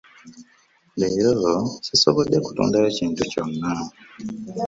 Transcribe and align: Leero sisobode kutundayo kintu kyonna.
Leero 0.99 1.55
sisobode 1.87 2.35
kutundayo 2.45 2.87
kintu 2.97 3.21
kyonna. 3.31 3.71